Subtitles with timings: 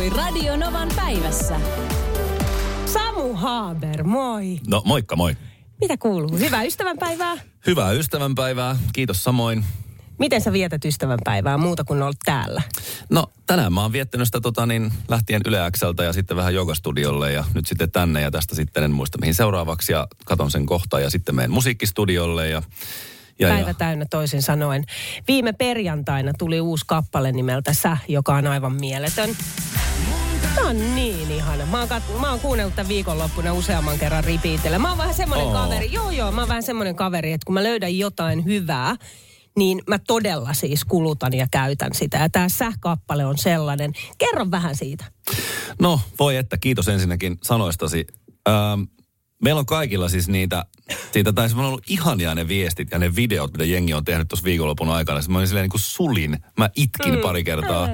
[0.00, 1.60] tapahtui Radionovan päivässä.
[2.86, 4.60] Samu Haaber, moi.
[4.68, 5.36] No moikka moi.
[5.80, 6.38] Mitä kuuluu?
[6.38, 7.36] Hyvää ystävänpäivää.
[7.66, 8.76] Hyvää ystävänpäivää.
[8.92, 9.64] Kiitos samoin.
[10.18, 12.62] Miten sä vietät ystävänpäivää muuta kuin olet täällä?
[13.10, 17.32] No tänään mä oon viettänyt sitä tota, niin, lähtien Yle Xltä ja sitten vähän jogastudiolle
[17.32, 21.00] ja nyt sitten tänne ja tästä sitten en muista mihin seuraavaksi ja katon sen kohta
[21.00, 22.62] ja sitten menen musiikkistudiolle ja
[23.40, 23.74] ja, Päivä ja.
[23.74, 24.84] täynnä toisin sanoen.
[25.28, 29.30] Viime perjantaina tuli uusi kappale nimeltä Sä, joka on aivan mieletön.
[30.54, 31.66] Tämä on niin ihana.
[31.66, 34.78] Mä oon, kat- mä oon kuunnellut tämän viikonloppuna useamman kerran ripiitellä.
[34.78, 35.52] Mä oon vähän semmoinen Oo.
[35.52, 35.92] kaveri.
[35.92, 38.96] Joo, joo, mä oon vähän semmoinen kaveri, että kun mä löydän jotain hyvää,
[39.56, 42.18] niin mä todella siis kulutan ja käytän sitä.
[42.18, 43.92] Ja tämä Sä-kappale on sellainen.
[44.18, 45.04] Kerro vähän siitä.
[45.80, 48.06] No voi että, kiitos ensinnäkin sanoistasi.
[48.48, 48.82] Ähm,
[49.40, 50.64] meillä on kaikilla siis niitä,
[51.12, 54.28] siitä, tai siis on ollut ihania ne viestit ja ne videot, mitä jengi on tehnyt
[54.28, 55.20] tuossa viikonlopun aikana.
[55.20, 56.38] Sitten mä olin silleen niin kuin sulin.
[56.58, 57.20] Mä itkin mm.
[57.20, 57.88] pari kertaa.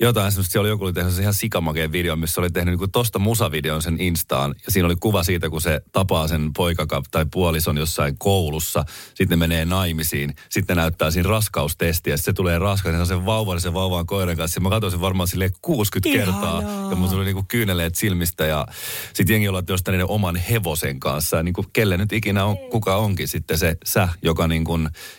[0.00, 2.90] Jotain semmoista, siellä oli joku oli tehnyt ihan sikamakeen video, missä oli tehnyt niin kuin
[2.90, 4.54] tosta musavideon sen Instaan.
[4.66, 8.84] Ja siinä oli kuva siitä, kun se tapaa sen poikaka tai puolison jossain koulussa.
[9.14, 10.34] Sitten ne menee naimisiin.
[10.50, 12.16] Sitten ne näyttää siinä raskaustestiä.
[12.16, 14.58] Sitten se tulee raskaus, ja sen vauvan, sen vauvan koiran kanssa.
[14.58, 16.60] Ja mä katsoin sen varmaan silleen 60 kertaa.
[16.60, 16.90] Ihanaa.
[16.90, 18.66] Ja mun tuli niinku kyyneleet silmistä ja
[19.12, 21.36] sitten jengi on jostain niiden oman hevosen kanssa.
[21.36, 24.78] Ja niinku kelle nyt ikinä on, kuka onkin sitten se sä, joka niinku,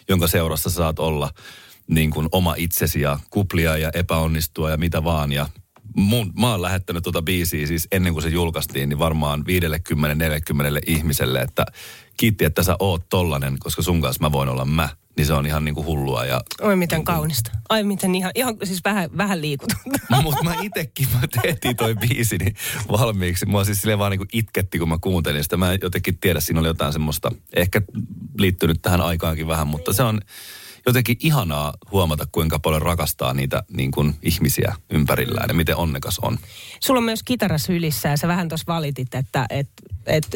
[0.10, 1.30] jonka seurassa saat olla
[1.88, 5.32] niin kuin oma itsesi ja kuplia ja epäonnistua ja mitä vaan.
[5.32, 5.50] Ja
[5.96, 9.44] mun, mä oon lähettänyt tuota biisiä siis ennen kuin se julkaistiin, niin varmaan 50-40
[10.88, 11.66] ihmiselle, että
[12.18, 14.90] kiitti, että sä oot tollanen, koska sun kanssa mä voin olla mä.
[15.18, 17.52] Niin se on ihan niin kuin hullua ja Oi miten kaunista.
[17.70, 20.00] Ai miten ihan, ihan siis vähän, vähän liikutunta.
[20.24, 22.56] Mutta mä itekin, mä tehtiin toi biisi niin
[22.92, 23.46] valmiiksi.
[23.46, 25.58] Mua siis silleen vaan niinku itketti, kun mä kuuntelin sitä.
[25.58, 27.82] Mä en jotenkin tiedä, siinä oli jotain semmoista, ehkä
[28.38, 30.22] liittynyt tähän aikaankin vähän, mutta se on
[30.86, 36.38] jotenkin ihanaa huomata, kuinka paljon rakastaa niitä niin kuin ihmisiä ympärillään ja miten onnekas on.
[36.80, 39.70] Sulla on myös kitara sylissä ja sä vähän tuossa valitit, että et,
[40.06, 40.28] et,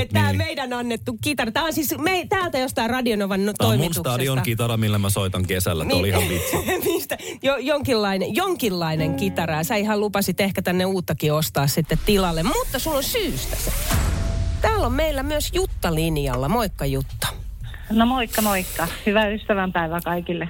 [0.00, 0.36] et tää niin.
[0.36, 1.50] meidän annettu kitara.
[1.50, 4.10] Tää on siis me, täältä jostain Radionovan no, Tää on mun toimituksesta.
[4.10, 5.84] stadion kitara, millä mä soitan kesällä.
[5.84, 6.56] Tuo oli ihan vitsi.
[6.92, 7.18] Mistä?
[7.42, 9.64] Jo, jonkinlainen, jonkinlainen kitara.
[9.64, 12.42] Sä ihan lupasit ehkä tänne uuttakin ostaa sitten tilalle.
[12.42, 13.72] Mutta sulla on syystä se.
[14.60, 16.48] Täällä on meillä myös Jutta linjalla.
[16.48, 17.26] Moikka Jutta.
[17.90, 18.88] No moikka moikka.
[19.06, 20.48] Hyvää ystävänpäivää kaikille.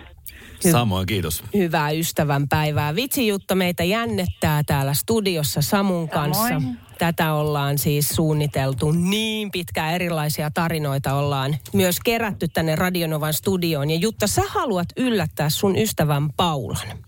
[0.61, 1.45] Samoin, kiitos.
[1.55, 2.95] Hyvää ystävänpäivää.
[2.95, 6.49] Vitsi Jutta meitä jännettää täällä studiossa Samun kanssa.
[6.49, 6.79] Samoin.
[6.99, 13.91] Tätä ollaan siis suunniteltu niin pitkään erilaisia tarinoita ollaan myös kerätty tänne Radionovan studioon.
[13.91, 16.99] Ja Jutta, sä haluat yllättää sun ystävän Paulan.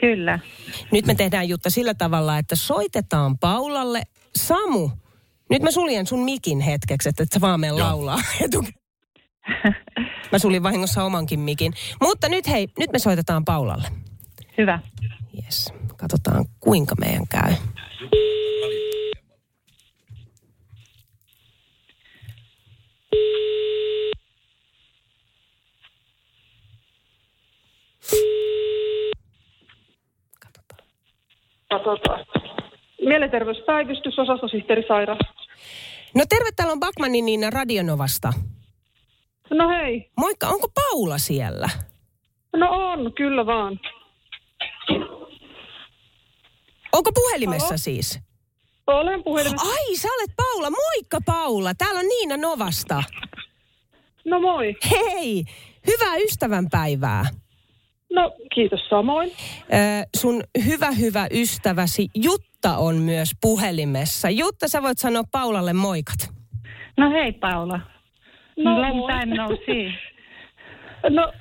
[0.00, 0.38] Kyllä.
[0.92, 4.02] Nyt me tehdään Jutta sillä tavalla, että soitetaan Paulalle.
[4.36, 4.90] Samu,
[5.50, 7.78] nyt mä suljen sun mikin hetkeksi, että et sä vaan Joo.
[7.78, 8.79] laulaa etukäteen.
[10.32, 11.72] Mä sulin vahingossa omankin mikin.
[12.00, 13.88] Mutta nyt hei, nyt me soitetaan Paulalle.
[14.58, 14.78] Hyvä.
[15.44, 15.72] Yes.
[15.96, 17.52] Katsotaan kuinka meidän käy.
[30.44, 30.86] Katsotaan.
[31.70, 32.26] Katsotaan.
[33.06, 35.16] Mielenterveyspäivystys, osastosihteeri Saira.
[36.14, 38.32] No terve, täällä on Bakmanin Niina Radionovasta.
[39.50, 40.10] No hei.
[40.16, 41.68] Moikka, onko Paula siellä?
[42.56, 43.80] No on, kyllä vaan.
[46.92, 47.78] Onko puhelimessa Halo?
[47.78, 48.20] siis?
[48.86, 49.66] Olen puhelimessa.
[49.68, 50.70] Ai, sä olet Paula.
[50.70, 51.74] Moikka Paula.
[51.74, 53.02] Täällä on Niina Novasta.
[54.24, 54.76] No moi.
[54.90, 55.44] Hei,
[55.86, 57.24] hyvää ystävänpäivää.
[58.12, 59.30] No kiitos samoin.
[59.30, 64.30] Ö, sun hyvä hyvä ystäväsi Jutta on myös puhelimessa.
[64.30, 66.30] Jutta, sä voit sanoa Paulalle moikat.
[66.96, 67.80] No hei Paula.
[68.64, 69.92] No Long time no see.
[71.10, 71.32] No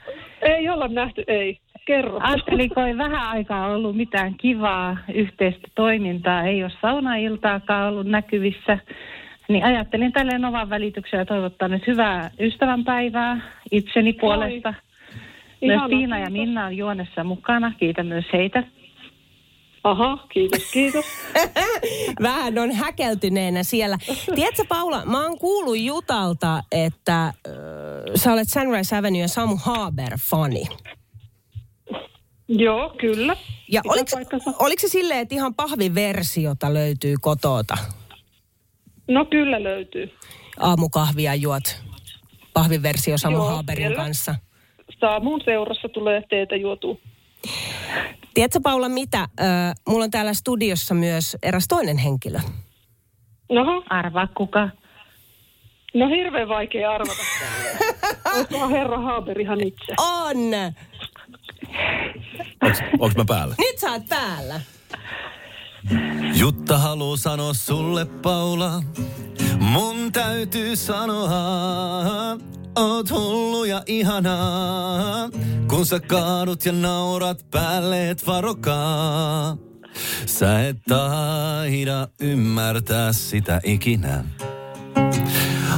[0.42, 1.60] ei olla nähty, ei.
[1.86, 2.20] Kerro.
[2.24, 8.78] Ajattelin, kun ei vähän aikaa ollut mitään kivaa yhteistä toimintaa, ei ole saunailtaakaan ollut näkyvissä,
[9.50, 13.42] niin ajattelin tälleen Novan välityksellä toivottaa nyt hyvää ystävänpäivää
[13.72, 14.74] itseni puolesta.
[15.62, 16.46] Myös Ihana, Tiina ja kiitos.
[16.46, 17.74] Minna on juonessa mukana.
[17.80, 18.64] Kiitän myös heitä.
[19.84, 21.06] Aha, kiitos, kiitos.
[22.22, 23.98] Vähän on häkeltyneenä siellä.
[24.36, 27.34] Tiedätkö Paula, mä oon kuullut Jutalta, että äh,
[28.16, 30.64] sä olet Sunrise Avenue ja Samu Haber-fani.
[32.48, 33.38] Joo, kyllä.
[33.72, 34.52] Ja Pitää oliko, paikkansa.
[34.60, 37.78] oliko se silleen, että ihan pahviversiota löytyy kotota?
[39.08, 40.10] No kyllä löytyy.
[40.60, 41.64] Aamukahvia juot
[42.54, 43.96] pahviversio Samu Joo, siellä.
[43.96, 44.36] kanssa.
[45.00, 46.98] Saa mun seurassa tulee teetä juotua.
[48.34, 49.28] Tiedätkö Paula mitä?
[49.88, 52.40] Mulla on täällä studiossa myös eräs toinen henkilö.
[53.52, 54.70] Noho, Arvaa kuka.
[55.94, 57.22] no hirveän vaikea arvata.
[58.36, 59.94] Olisikohan herra Haber ihan itse?
[59.98, 60.38] On!
[62.64, 63.56] Onks, onks mä päällä?
[63.58, 64.62] Nyt sä oot päällä.
[66.36, 68.84] Jutta haluu sanoa sulle, Paula.
[69.60, 71.30] Mun täytyy sanoa,
[72.76, 75.30] oot hullu ja ihanaa.
[75.68, 79.58] Kun sä kaadut ja naurat päälle, et varokaa.
[80.26, 84.24] Sä et taida ymmärtää sitä ikinä.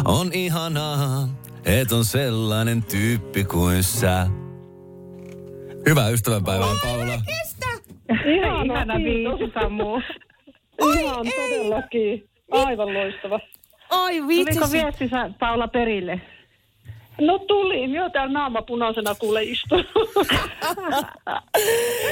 [0.06, 1.28] On ihanaa,
[1.66, 4.28] et on sellainen tyyppi kuin sä.
[5.90, 7.04] Hyvää ystävänpäivää, Paula.
[7.06, 10.02] Ihana, Ihana biisi, Samu.
[11.00, 12.30] Ihan todellakin.
[12.52, 13.40] Aivan loistava.
[13.92, 14.60] Oi vitsi.
[14.60, 15.10] Tuliko viesti
[15.40, 16.22] Paula perille?
[17.22, 19.84] No tuli, joo täällä naama punaisena kuule istuu.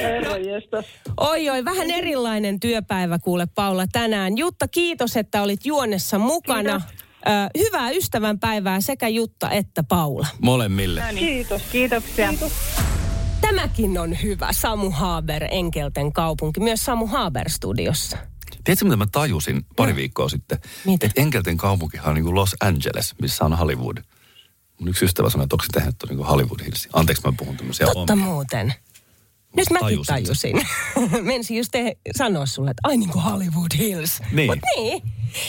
[0.02, 0.84] Herra jestas.
[1.16, 4.38] Oi oi, vähän erilainen työpäivä kuule Paula tänään.
[4.38, 6.80] Jutta, kiitos, että olit juonessa mukana.
[7.26, 10.26] Ö, hyvää ystävänpäivää sekä Jutta että Paula.
[10.42, 11.02] Molemmille.
[11.18, 11.62] Kiitos.
[11.72, 12.28] Kiitoksia.
[12.28, 12.52] Kiitos.
[13.40, 14.48] Tämäkin on hyvä.
[14.52, 16.60] Samu Haber, Enkelten kaupunki.
[16.60, 18.16] Myös Samu Haber studiossa.
[18.64, 20.58] Tiedätkö, mitä mä tajusin pari viikkoa sitten?
[20.86, 21.06] Mitä?
[21.06, 23.96] Että Enkelten kaupunkihan on niin kuin Los Angeles, missä on Hollywood.
[24.80, 26.88] Mun yksi ystävä sanoi, että onko se tehnyt niin Hollywood Hills.
[26.92, 28.24] Anteeksi, mä puhun tämmöisiä Totta omia.
[28.24, 28.74] muuten.
[29.56, 30.62] Nyt mäkin Tajusin tajusin.
[31.26, 34.22] Mensin just te- sanoa sulle, että ai niin kuin Hollywood Hills.
[34.32, 34.50] Niin.
[34.50, 35.02] Mut niin.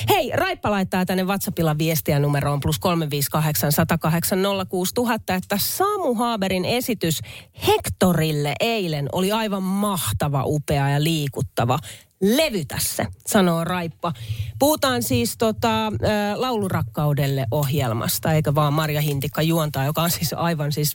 [0.10, 4.40] Hei, Raippa laittaa tänne WhatsAppilla viestiä numeroon plus 358 108
[4.70, 7.20] 06000, että Samu Haaberin esitys
[7.68, 11.80] Hektorille eilen oli aivan mahtava, upea ja liikuttava.
[12.22, 14.14] Levytä se, sanoo Raippa.
[14.60, 15.92] Puhutaan siis tota, ä,
[16.36, 20.94] laulurakkaudelle ohjelmasta, eikä vaan Marja Hintikka juontaa, joka on siis aivan siis,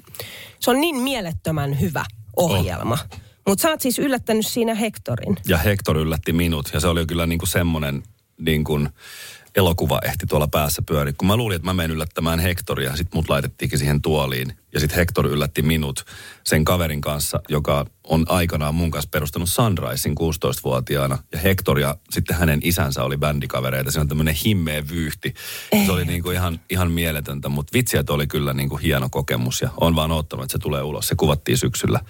[0.60, 2.04] se on niin mielettömän hyvä
[2.36, 2.98] ohjelma.
[3.46, 5.36] Mutta sä oot siis yllättänyt siinä Hektorin.
[5.48, 6.70] Ja Hector yllätti minut.
[6.72, 8.02] Ja se oli kyllä niin kuin semmoinen
[8.38, 8.88] niin kuin
[9.56, 11.12] elokuva ehti tuolla päässä pyöri.
[11.12, 14.52] Kun mä luulin, että mä menen yllättämään Hectoria, sit mut laitettiinkin siihen tuoliin.
[14.74, 16.04] Ja sitten Hector yllätti minut
[16.44, 21.18] sen kaverin kanssa, joka on aikanaan mun kanssa perustanut Sunrisein 16-vuotiaana.
[21.32, 23.90] Ja Hector ja sitten hänen isänsä oli bändikavereita.
[23.90, 25.34] Se on tämmöinen himmeä vyyhti.
[25.86, 29.08] Se oli niin kuin ihan, ihan mieletöntä, mutta vitsi, että oli kyllä niin kuin hieno
[29.10, 29.60] kokemus.
[29.60, 31.08] Ja on vaan odottanut, että se tulee ulos.
[31.08, 32.00] Se kuvattiin syksyllä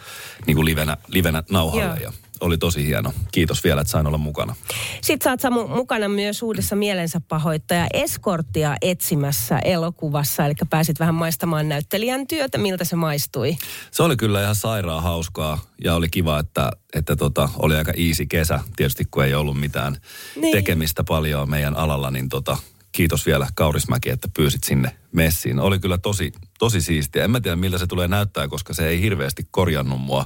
[0.47, 1.97] niin kuin livenä, livenä nauhalle Joo.
[1.97, 3.13] ja oli tosi hieno.
[3.33, 4.57] Kiitos vielä, että sain olla mukana.
[5.03, 10.47] Sitten sä oot Samu mukana myös uudessa mielensä pahoittaja eskorttia etsimässä elokuvassa.
[10.47, 13.57] Eli pääsit vähän maistamaan näyttelijän työtä, miltä se maistui.
[13.91, 18.27] Se oli kyllä ihan sairaan hauskaa ja oli kiva, että, että tota, oli aika easy
[18.27, 18.61] kesä.
[18.77, 20.01] Tietysti kun ei ollut mitään Niin.
[20.41, 20.53] niin.
[20.53, 22.57] tekemistä paljon meidän alalla, niin tota,
[22.93, 25.59] kiitos vielä Kaurismäki, että pyysit sinne messiin.
[25.61, 27.25] Oli kyllä tosi, tosi siistiä.
[27.25, 30.25] En mä tiedä, miltä se tulee näyttää, koska se ei hirveästi korjannut mua.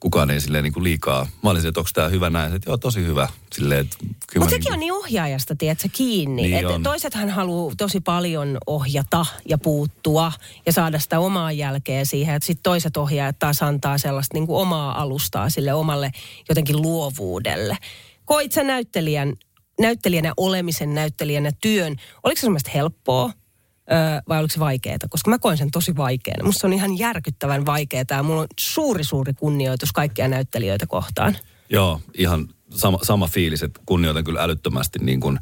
[0.00, 1.26] Kukaan ei silleen niin kuin liikaa.
[1.42, 2.54] Mä olisin, että onko tämä hyvä näin.
[2.54, 3.28] Että joo, tosi hyvä.
[3.52, 6.42] Silleen, että kyllä Mutta sekin niin on niin ohjaajasta, tiedätkö, kiinni.
[6.42, 6.82] Niin Et on.
[6.82, 10.32] toisethan haluaa tosi paljon ohjata ja puuttua
[10.66, 12.34] ja saada sitä omaa jälkeä siihen.
[12.34, 16.10] Että sitten toiset ohjaajat taas antaa sellaista niin kuin omaa alustaa sille omalle
[16.48, 17.76] jotenkin luovuudelle.
[18.24, 19.34] Koit sä näyttelijän,
[19.80, 23.32] näyttelijänä olemisen, näyttelijänä työn, oliko se semmoista helppoa?
[24.28, 24.98] Vai oliko se vaikeaa?
[25.10, 26.44] Koska mä koen sen tosi vaikeana.
[26.44, 31.36] Musta se on ihan järkyttävän vaikeaa ja mulla on suuri, suuri kunnioitus kaikkia näyttelijöitä kohtaan.
[31.70, 35.38] Joo, ihan sama, sama fiilis, että kunnioitan kyllä älyttömästi niin kuin,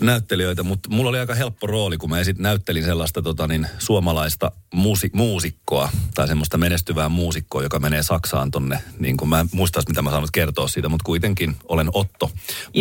[0.00, 4.52] näyttelijöitä, mutta mulla oli aika helppo rooli, kun mä esit näyttelin sellaista tota, niin, suomalaista
[4.74, 9.82] muusi, muusikkoa tai semmoista menestyvää muusikkoa, joka menee Saksaan tonne, niin kuin mä en muista,
[9.88, 12.30] mitä mä saan nyt kertoa siitä, mutta kuitenkin olen Otto,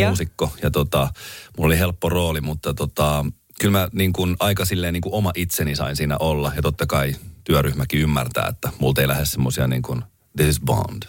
[0.05, 1.09] muusikko, ja tota,
[1.57, 3.25] mulla oli helppo rooli, mutta tota,
[3.59, 6.85] kyllä mä niin kuin, aika silleen niin kuin oma itseni sain siinä olla, ja totta
[6.85, 10.03] kai työryhmäkin ymmärtää, että multa ei lähde semmoisia niin kuin,
[10.37, 11.03] this is Bond,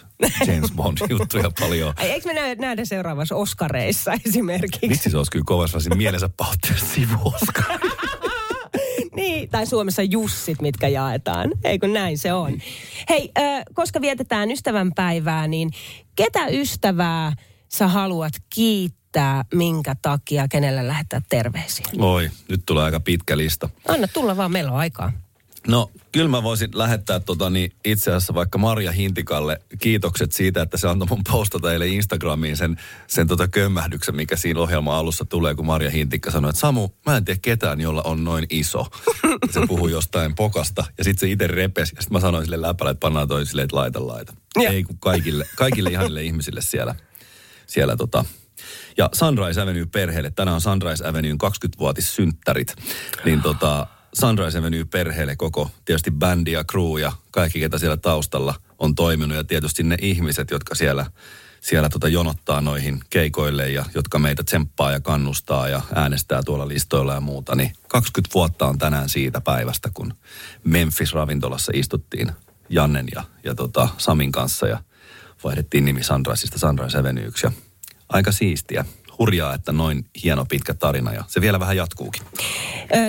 [0.47, 1.93] James Bond juttuja paljon.
[1.97, 4.89] Ai, eikö me nä- nähdä seuraavassa Oskareissa esimerkiksi?
[4.89, 7.63] Vitsi se olisi kyllä kovassa mielensä pahoitteella sivuoska.
[9.15, 11.51] Niin, tai Suomessa Jussit, mitkä jaetaan.
[11.63, 12.61] Eikö näin se on?
[13.09, 15.71] Hei, äh, koska vietetään ystävänpäivää, niin
[16.15, 17.33] ketä ystävää
[17.67, 19.00] sä haluat kiittää,
[19.53, 21.85] minkä takia, kenelle lähettää terveisiä?
[21.99, 23.69] Oi, nyt tulee aika pitkä lista.
[23.87, 25.11] Anna tulla vaan, meillä on aikaa.
[25.67, 30.77] No, kyllä mä voisin lähettää tota, niin itse asiassa vaikka Marja Hintikalle kiitokset siitä, että
[30.77, 32.77] se antoi mun postata eilen Instagramiin sen,
[33.07, 37.17] sen tota kömmähdyksen, mikä siinä ohjelman alussa tulee, kun Marja Hintikka sanoi, että Samu, mä
[37.17, 38.87] en tiedä ketään, jolla on noin iso.
[39.23, 41.95] Ja se puhui jostain pokasta ja sitten se itse repesi.
[41.95, 44.33] Ja sitten mä sanoin sille läpälle, että pannaan toi silleen, että laita laita.
[44.61, 44.69] Ja.
[44.69, 46.95] Ei kun kaikille, kaikille ihanille ihmisille siellä,
[47.67, 48.25] siellä tota,
[48.97, 52.75] ja Sunrise Avenue perheelle, tänään on Sunrise Avenuen 20-vuotissynttärit,
[53.25, 58.55] niin tota, Sunrise Avenue perheelle koko tietysti bändi ja crew ja kaikki, ketä siellä taustalla
[58.79, 59.37] on toiminut.
[59.37, 61.05] Ja tietysti ne ihmiset, jotka siellä,
[61.61, 67.13] siellä tota jonottaa noihin keikoille ja jotka meitä tsemppaa ja kannustaa ja äänestää tuolla listoilla
[67.13, 70.13] ja muuta, niin 20 vuotta on tänään siitä päivästä, kun
[70.63, 72.31] Memphis-ravintolassa istuttiin
[72.69, 74.83] Jannen ja, ja tota Samin kanssa ja
[75.43, 77.47] vaihdettiin nimi Sunriseista Sunrise Avenueksi
[78.11, 78.85] aika siistiä.
[79.19, 82.21] Hurjaa, että noin hieno pitkä tarina ja se vielä vähän jatkuukin.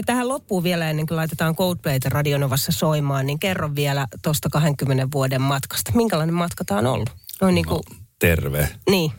[0.07, 5.41] Tähän loppuun vielä ennen kuin laitetaan Coldplayta Radionovassa soimaan, niin kerro vielä tuosta 20 vuoden
[5.43, 5.93] matkasta.
[5.95, 7.11] Minkälainen matka tämä on ollut?
[7.41, 8.69] Noin niin kuin, No, terve.
[8.91, 9.13] niin.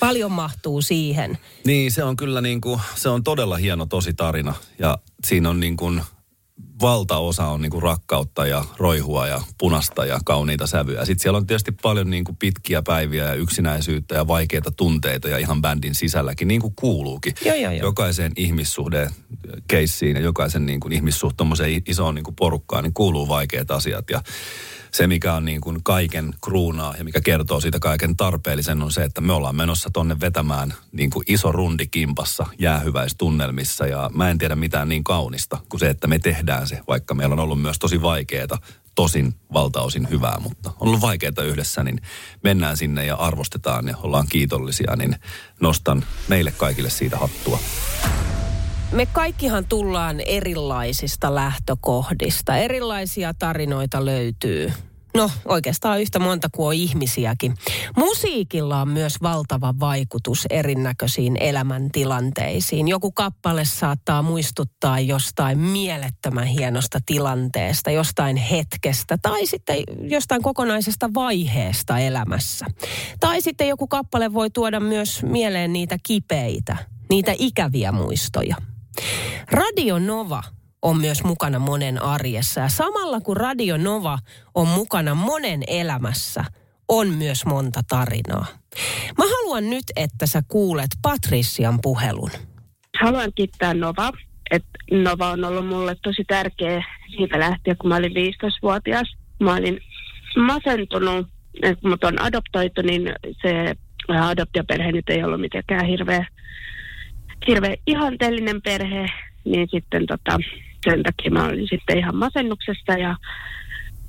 [0.00, 1.38] Paljon mahtuu siihen.
[1.66, 4.54] Niin, se on kyllä niin kuin, se on todella hieno tosi tarina.
[4.78, 6.02] Ja siinä on niin kuin,
[6.82, 11.04] valtaosa on niin kuin rakkautta ja roihua ja punasta ja kauniita sävyjä.
[11.04, 15.38] Sitten siellä on tietysti paljon niin kuin pitkiä päiviä ja yksinäisyyttä ja vaikeita tunteita ja
[15.38, 17.34] ihan bändin sisälläkin, niin kuin kuuluukin.
[17.44, 17.82] Joo, joo, joo.
[17.82, 19.10] Jokaiseen ihmissuhde
[19.68, 24.10] keissiin ja jokaisen niin kuin ihmissuhde tommoseen isoon niin kuin porukkaan, niin kuuluu vaikeat asiat.
[24.10, 24.22] Ja
[24.92, 29.02] se, mikä on niin kuin kaiken kruunaa ja mikä kertoo siitä kaiken tarpeellisen, on se,
[29.02, 33.86] että me ollaan menossa tonne vetämään niin kuin iso rundi kimpassa jäähyväistunnelmissa.
[33.86, 37.32] Ja mä en tiedä mitään niin kaunista kuin se, että me tehdään se, vaikka meillä
[37.32, 38.58] on ollut myös tosi vaikeaa,
[38.94, 42.00] tosin valtaosin hyvää, mutta on ollut vaikeaa yhdessä, niin
[42.42, 45.16] mennään sinne ja arvostetaan ja ollaan kiitollisia, niin
[45.60, 47.58] nostan meille kaikille siitä hattua.
[48.92, 52.56] Me kaikkihan tullaan erilaisista lähtökohdista.
[52.56, 54.72] Erilaisia tarinoita löytyy.
[55.14, 57.54] No oikeastaan yhtä monta kuin on ihmisiäkin.
[57.96, 62.88] Musiikilla on myös valtava vaikutus erinäköisiin elämäntilanteisiin.
[62.88, 71.98] Joku kappale saattaa muistuttaa jostain mielettömän hienosta tilanteesta, jostain hetkestä tai sitten jostain kokonaisesta vaiheesta
[71.98, 72.66] elämässä.
[73.20, 76.76] Tai sitten joku kappale voi tuoda myös mieleen niitä kipeitä,
[77.10, 78.56] niitä ikäviä muistoja.
[79.50, 80.42] Radio Nova
[80.82, 84.18] on myös mukana monen arjessa ja samalla kun Radio Nova
[84.54, 86.44] on mukana monen elämässä,
[86.88, 88.46] on myös monta tarinaa.
[89.18, 92.30] Mä haluan nyt, että sä kuulet Patrician puhelun.
[93.02, 94.12] Haluan kiittää Nova.
[94.50, 96.84] Et Nova on ollut mulle tosi tärkeä
[97.16, 99.16] siitä lähtien, kun mä olin 15-vuotias.
[99.40, 99.80] Mä olin
[100.36, 101.26] masentunut,
[101.62, 103.02] että kun mut on adoptoitu, niin
[103.42, 103.74] se
[104.08, 106.26] adoptioperhe nyt ei ollut mitenkään hirveä,
[107.46, 109.06] hirveä ihanteellinen perhe,
[109.44, 110.38] niin sitten tota,
[110.84, 113.16] sen takia mä olin sitten ihan masennuksessa ja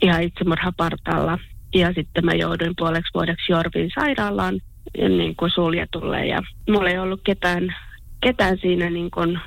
[0.01, 1.39] ihan itsemurhapartaalla.
[1.75, 4.62] Ja sitten mä jouduin puoleksi vuodeksi Jorvin sairaalaan
[4.98, 7.75] niin kuin suljetulle ja mulla ei ollut ketään,
[8.21, 9.39] ketään siinä niin kuin,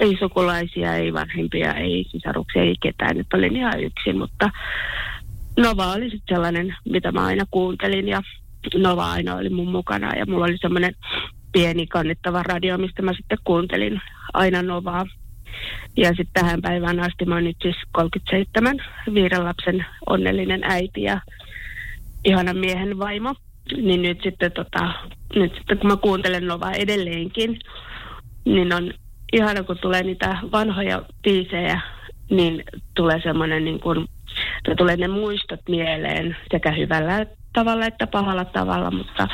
[0.00, 3.16] ei sukulaisia, ei vanhempia, ei sisaruksia, ei ketään.
[3.16, 4.50] Nyt olin ihan yksin, mutta
[5.56, 8.22] Nova oli sitten sellainen, mitä mä aina kuuntelin ja
[8.74, 10.94] Nova aina oli mun mukana ja mulla oli semmoinen
[11.56, 14.00] pieni kannettava radio, mistä mä sitten kuuntelin
[14.34, 15.06] aina Novaa.
[15.96, 18.76] Ja sitten tähän päivään asti mä oon nyt siis 37,
[19.14, 21.20] viiden lapsen onnellinen äiti ja
[22.24, 23.34] ihanan miehen vaimo.
[23.76, 24.92] Niin nyt sitten, tota,
[25.34, 27.58] nyt sitten kun mä kuuntelen Novaa edelleenkin,
[28.44, 28.94] niin on
[29.32, 31.80] ihana kun tulee niitä vanhoja biisejä,
[32.30, 34.06] niin tulee semmoinen niin kuin,
[34.76, 39.28] tulee ne muistot mieleen sekä hyvällä tavalla että pahalla tavalla, mutta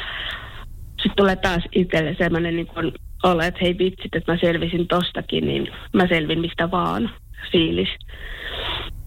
[1.23, 5.69] tulee taas itselle semmoinen niin kuin olla, että hei vitsit, että mä selvisin tostakin, niin
[5.93, 7.11] mä selvin mistä vaan
[7.53, 7.89] fiilis.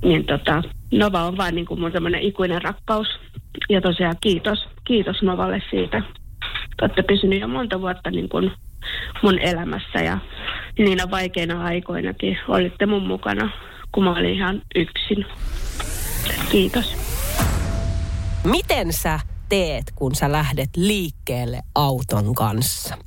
[0.03, 3.07] Niin tota, Nova on vaan niin kuin mun semmoinen ikuinen rakkaus.
[3.69, 6.01] Ja tosiaan kiitos, kiitos Novalle siitä.
[6.77, 8.51] Te olette pysynyt jo monta vuotta niin kuin
[9.23, 10.17] mun elämässä ja
[10.77, 13.49] niinä vaikeina aikoinakin olitte mun mukana,
[13.91, 15.25] kun mä olin ihan yksin.
[16.51, 16.95] Kiitos.
[18.43, 22.97] Miten sä teet, kun sä lähdet liikkeelle auton kanssa?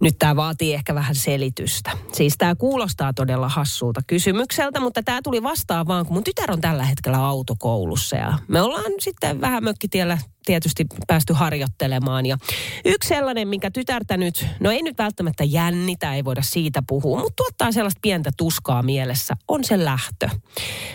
[0.00, 1.90] Nyt tämä vaatii ehkä vähän selitystä.
[2.12, 6.60] Siis tämä kuulostaa todella hassulta kysymykseltä, mutta tämä tuli vastaan vaan, kun mun tytär on
[6.60, 12.26] tällä hetkellä autokoulussa ja me ollaan sitten vähän mökkitiellä tietysti päästy harjoittelemaan.
[12.26, 12.36] Ja
[12.84, 17.36] yksi sellainen, minkä tytärtä nyt, no ei nyt välttämättä jännitä, ei voida siitä puhua, mutta
[17.36, 20.28] tuottaa sellaista pientä tuskaa mielessä, on se lähtö.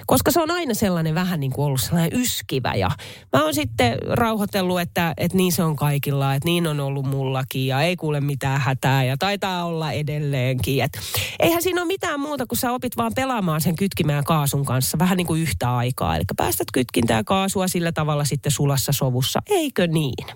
[0.08, 2.75] Koska se on aina sellainen vähän niin kuin ollut sellainen yskivä.
[2.75, 2.89] Ja
[3.34, 7.67] mä oon sitten rauhoitellut, että, että niin se on kaikilla, että niin on ollut mullakin
[7.67, 10.84] ja ei kuule mitään hätää ja taitaa olla edelleenkin.
[10.84, 11.00] Et
[11.39, 15.17] eihän siinä ole mitään muuta, kun sä opit vaan pelaamaan sen kytkimään kaasun kanssa vähän
[15.17, 16.15] niin kuin yhtä aikaa.
[16.15, 20.27] Eli päästät kytkintää kaasua sillä tavalla sitten sulassa sovussa eikö niin?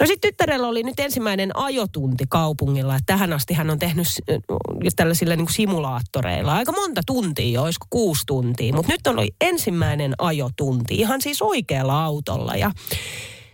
[0.00, 2.96] No sitten tyttärellä oli nyt ensimmäinen ajotunti kaupungilla.
[2.96, 4.06] Että tähän asti hän on tehnyt
[4.96, 8.72] tällaisilla niin kuin simulaattoreilla aika monta tuntia, olisiko kuusi tuntia.
[8.72, 12.56] Mutta nyt oli ensimmäinen ajotunti, ihan siis oikealla autolla.
[12.56, 12.70] Ja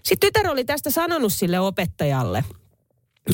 [0.03, 2.45] sitten tytär oli tästä sanonut sille opettajalle,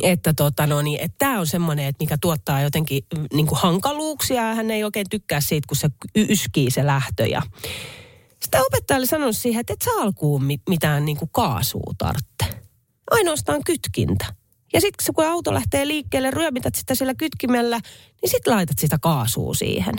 [0.03, 3.59] että tota no niin, että tämä on semmoinen, että mikä tuottaa jotenkin mm, niin kuin
[3.59, 7.27] hankaluuksia ja hän ei oikein tykkää siitä, kun se yskii se lähtö.
[7.27, 7.43] Ja
[8.47, 12.63] sitten opettaja oli sanonut siihen, että et sä alkuun mi- mitään niin kuin kaasua tarvitse.
[13.11, 14.25] Ainoastaan kytkintä.
[14.73, 17.81] Ja sitten kun auto lähtee liikkeelle, ryömität sitä sillä kytkimellä,
[18.23, 19.95] niin sitten laitat sitä kaasua siihen.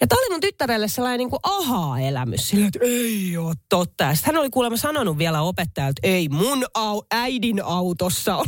[0.00, 2.48] Ja tämä oli mun tyttärelle sellainen niin kuin ahaa-elämys.
[2.48, 4.04] Sillä, että ei ole totta.
[4.04, 8.46] Ja hän oli kuulemma sanonut vielä opettajalle, että ei mun au, äidin autossa ole,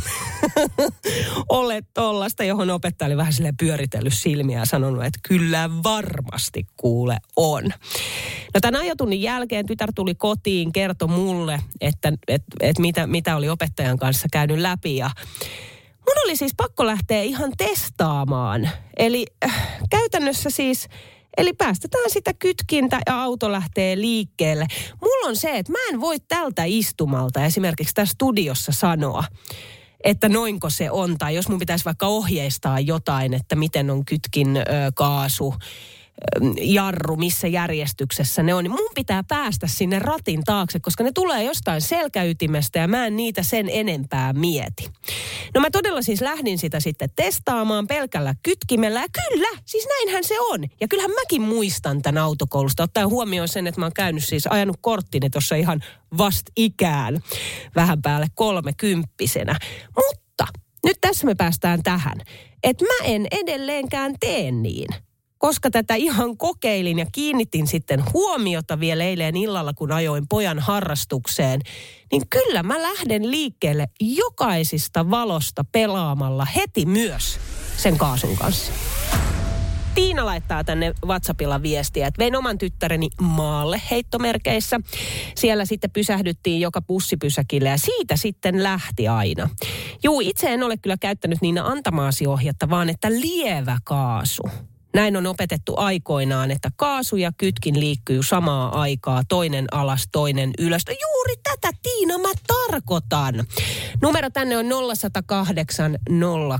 [1.48, 7.16] ole tollasta, johon opettaja oli vähän sille pyöritellyt silmiä ja sanonut, että kyllä varmasti kuule
[7.36, 7.64] on.
[8.54, 13.48] No tämän ajotunnin jälkeen tytär tuli kotiin, kertoi mulle, että, että, että mitä, mitä oli
[13.48, 15.10] opettajan kanssa käynyt läpi ja
[15.96, 18.70] mun oli siis pakko lähteä ihan testaamaan.
[18.96, 20.88] Eli äh, käytännössä siis
[21.36, 24.66] Eli päästetään sitä kytkintä ja auto lähtee liikkeelle.
[25.00, 29.24] Mulla on se, että mä en voi tältä istumalta esimerkiksi tässä studiossa sanoa,
[30.04, 31.18] että noinko se on.
[31.18, 34.62] Tai jos mun pitäisi vaikka ohjeistaa jotain, että miten on kytkin ö,
[34.94, 35.54] kaasu,
[36.60, 41.44] jarru, missä järjestyksessä ne on, niin mun pitää päästä sinne ratin taakse, koska ne tulee
[41.44, 44.90] jostain selkäytimestä ja mä en niitä sen enempää mieti.
[45.54, 50.40] No mä todella siis lähdin sitä sitten testaamaan pelkällä kytkimellä ja kyllä, siis näinhän se
[50.40, 50.64] on.
[50.80, 54.76] Ja kyllähän mäkin muistan tämän autokoulusta, ottaen huomioon sen, että mä oon käynyt siis ajanut
[54.80, 55.80] korttini tuossa ihan
[56.18, 57.20] vast ikään
[57.76, 59.58] vähän päälle kolmekymppisenä.
[59.96, 60.44] Mutta
[60.84, 62.20] nyt tässä me päästään tähän,
[62.62, 64.88] että mä en edelleenkään tee niin
[65.40, 71.60] koska tätä ihan kokeilin ja kiinnitin sitten huomiota vielä eilen illalla, kun ajoin pojan harrastukseen,
[72.12, 77.38] niin kyllä mä lähden liikkeelle jokaisista valosta pelaamalla heti myös
[77.76, 78.72] sen kaasun kanssa.
[79.94, 84.80] Tiina laittaa tänne WhatsAppilla viestiä, että vein oman tyttäreni maalle heittomerkeissä.
[85.34, 89.48] Siellä sitten pysähdyttiin joka pussipysäkille ja siitä sitten lähti aina.
[90.02, 94.42] Juu, itse en ole kyllä käyttänyt niin antamaasi ohjetta, vaan että lievä kaasu.
[94.94, 100.82] Näin on opetettu aikoinaan, että kaasu ja kytkin liikkyy samaa aikaa, toinen alas, toinen ylös.
[100.88, 103.34] No juuri tätä, Tiina, mä tarkoitan.
[104.02, 105.98] Numero tänne on 0108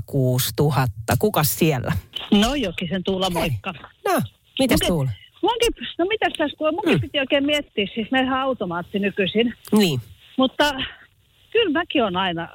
[0.05, 1.15] 06000.
[1.19, 1.91] Kukas siellä?
[2.31, 3.73] No Jokisen Tuula, moikka.
[4.07, 4.21] No,
[4.59, 4.87] mitäs Okei.
[4.87, 5.09] Tuula?
[5.41, 7.01] Munkin, no mitäs tässä, kun munkin Hmm.
[7.01, 10.01] piti oikein miettiä, siis meillähän on automaatti nykyisin, Niin.
[10.37, 10.73] mutta
[11.51, 12.49] kyllä mäkin on aina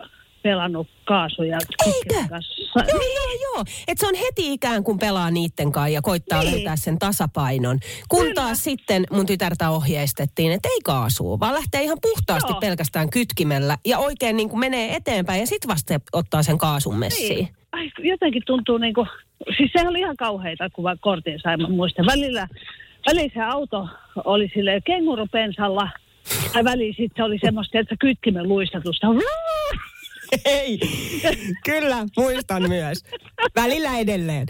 [0.46, 1.58] pelannut kaasuja.
[1.86, 2.14] Eikö?
[2.28, 2.54] Kanssa.
[2.88, 3.64] Joo, joo, joo.
[3.88, 6.52] Et se on heti ikään kuin pelaa niitten kanssa ja koittaa Niin.
[6.52, 7.78] löytää sen tasapainon.
[8.08, 8.34] Kun Kyllä.
[8.34, 12.60] taas sitten mun tytärtä ohjeistettiin, että ei kaasua, vaan lähtee ihan puhtaasti Joo.
[12.60, 17.36] pelkästään kytkimellä ja oikein niin kuin menee eteenpäin ja sitten vasta ottaa sen kaasun messiin.
[17.36, 17.48] Niin.
[17.72, 19.08] Ai, jotenkin tuntuu niin kuin,
[19.56, 22.06] siis se oli ihan kauheita, kun vaan kortin sai, mä muistan.
[22.06, 22.48] Välillä,
[23.06, 23.88] välillä se auto
[24.24, 25.88] oli sille kengurupensalla,
[26.52, 29.06] tai väliin sitten se oli semmoista, että kytkimen luistatusta.
[30.44, 30.80] Ei,
[31.64, 33.04] kyllä, muistan myös.
[33.56, 34.46] Välillä edelleen.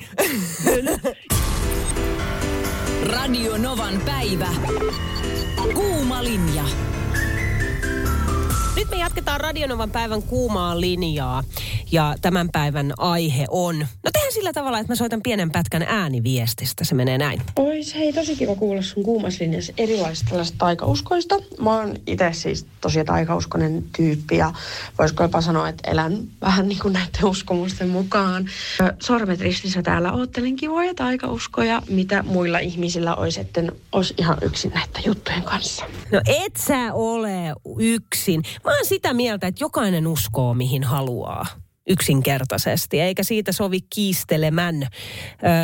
[3.02, 4.48] Radio Novan päivä.
[5.74, 6.64] Kuuma linja.
[8.86, 11.44] Nyt me jatketaan Radionovan päivän kuumaa linjaa
[11.92, 13.78] ja tämän päivän aihe on...
[13.78, 16.84] No tehdään sillä tavalla, että mä soitan pienen pätkän ääniviestistä.
[16.84, 17.42] Se menee näin.
[17.56, 21.34] Ois hei tosi kiva kuulla sun kuumaslinjassa erilaisista tällaisista taikauskoista.
[21.60, 24.52] Mä oon itse siis tosi taikauskonen tyyppi ja
[24.98, 28.50] voisiko jopa sanoa, että elän vähän niin kuin näiden uskomusten mukaan.
[29.02, 35.02] Sormet ristissä täällä oottelin kivoja taikauskoja, mitä muilla ihmisillä olisi, etten olisi ihan yksin näiden
[35.06, 35.84] juttujen kanssa.
[36.12, 38.42] No et sä ole yksin.
[38.64, 41.46] Mä oon sitä mieltä, että jokainen uskoo mihin haluaa
[41.88, 44.86] yksinkertaisesti, eikä siitä sovi kiistelemän.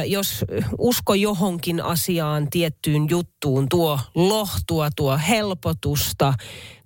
[0.07, 0.45] Jos
[0.79, 6.35] usko johonkin asiaan, tiettyyn juttuun, tuo lohtua, tuo helpotusta,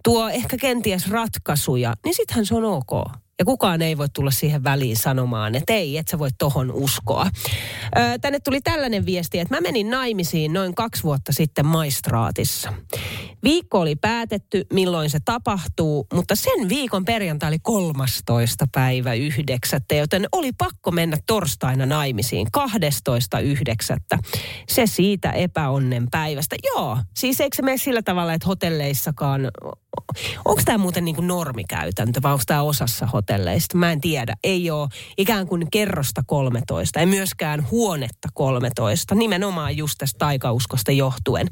[0.05, 2.91] tuo ehkä kenties ratkaisuja, niin sittenhän se on ok.
[3.39, 7.27] Ja kukaan ei voi tulla siihen väliin sanomaan, että ei, et sä voi tohon uskoa.
[7.97, 12.73] Ö, tänne tuli tällainen viesti, että mä menin naimisiin noin kaksi vuotta sitten maistraatissa.
[13.43, 18.67] Viikko oli päätetty, milloin se tapahtuu, mutta sen viikon perjantai oli 13.
[18.75, 19.81] päivä 9.
[19.99, 22.47] Joten oli pakko mennä torstaina naimisiin
[24.17, 24.19] 12.9.
[24.69, 26.57] Se siitä epäonnen päivästä.
[26.65, 29.41] Joo, siis eikö se mene sillä tavalla, että hotelleissakaan
[30.45, 33.77] Onko tämä muuten niin kuin normikäytäntö vai onko tämä osassa hotelleista?
[33.79, 34.35] Mä en tiedä.
[34.45, 39.15] Ei ole ikään kuin kerrosta 13, ei myöskään huonetta 13.
[39.15, 41.49] Nimenomaan just tästä taikauskosta johtuen.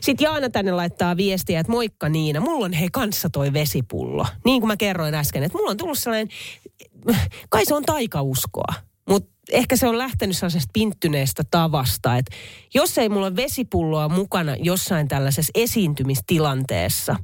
[0.00, 4.26] Sitten Jaana tänne laittaa viestiä, että moikka Niina, mulla on hei kanssa toi vesipullo.
[4.44, 6.28] Niin kuin mä kerroin äsken, että mulla on tullut sellainen,
[7.48, 8.74] kai se on taikauskoa,
[9.08, 12.36] mutta ehkä se on lähtenyt sellaisesta pinttyneestä tavasta, että
[12.74, 17.16] jos ei mulla ole vesipulloa mukana jossain tällaisessa esiintymistilanteessa,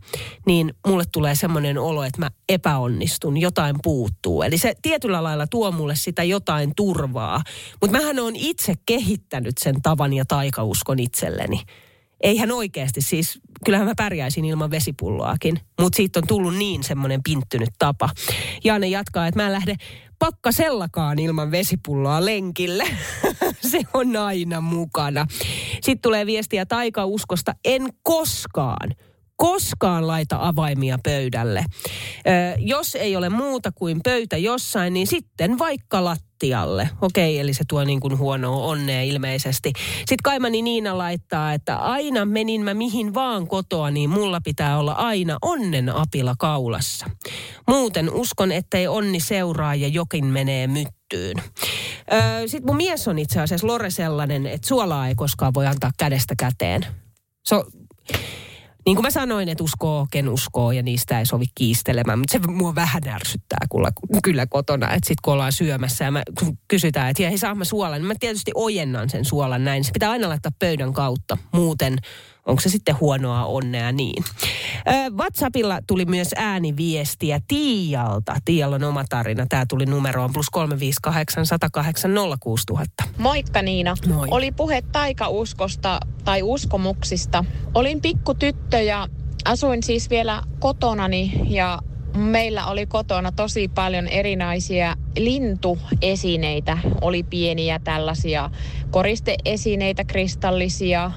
[0.46, 4.42] niin mulle tulee semmoinen olo, että mä epäonnistun, jotain puuttuu.
[4.42, 7.42] Eli se tietyllä lailla tuo mulle sitä jotain turvaa.
[7.80, 11.62] Mutta mähän on itse kehittänyt sen tavan ja taikauskon itselleni.
[12.20, 17.70] Eihän oikeasti siis, kyllähän mä pärjäisin ilman vesipulloakin, mutta siitä on tullut niin semmoinen pinttynyt
[17.78, 18.10] tapa.
[18.64, 19.76] Jaane jatkaa, että mä en lähde
[20.20, 22.84] pakkasellakaan ilman vesipulloa lenkille.
[23.70, 25.26] Se on aina mukana.
[25.72, 27.54] Sitten tulee viestiä taikauskosta.
[27.64, 28.90] En koskaan
[29.40, 31.64] koskaan laita avaimia pöydälle.
[32.26, 36.90] Ö, jos ei ole muuta kuin pöytä jossain, niin sitten vaikka lattialle.
[37.02, 39.72] Okei, eli se tuo niin kuin huonoa onnea ilmeisesti.
[39.98, 44.92] Sitten Kaimani Niina laittaa, että aina menin mä mihin vaan kotoa, niin mulla pitää olla
[44.92, 47.06] aina onnen apila kaulassa.
[47.68, 51.36] Muuten uskon, ettei onni seuraa ja jokin menee myttyyn.
[52.46, 56.34] Sitten mun mies on itse asiassa Lore sellainen, että suolaa ei koskaan voi antaa kädestä
[56.38, 56.86] käteen.
[57.44, 57.64] Se on,
[58.86, 62.18] niin kuin mä sanoin, että uskoo, ken uskoo ja niistä ei sovi kiistelemään.
[62.18, 63.90] Mutta se mua vähän ärsyttää kyllä,
[64.22, 66.22] kyllä kotona, että sitten kun ollaan syömässä ja mä
[66.68, 69.84] kysytään, että hei saa mä suolan, niin mä tietysti ojennan sen suolan näin.
[69.84, 71.38] Se pitää aina laittaa pöydän kautta.
[71.52, 71.98] Muuten
[72.46, 74.24] onko se sitten huonoa onnea niin.
[75.16, 78.36] WhatsAppilla tuli myös ääniviestiä Tiialta.
[78.44, 79.46] Tiialla on oma tarina.
[79.48, 83.04] Tämä tuli numeroon plus 358 108 06000.
[83.18, 83.94] Moikka Niina.
[84.14, 84.28] Moi.
[84.30, 87.44] Oli puhe taikauskosta tai uskomuksista.
[87.74, 89.08] Olin pikku tyttö ja
[89.44, 91.78] asuin siis vielä kotonani ja
[92.16, 96.78] Meillä oli kotona tosi paljon erinäisiä lintuesineitä.
[97.00, 98.50] Oli pieniä tällaisia
[98.90, 101.10] koristeesineitä, kristallisia,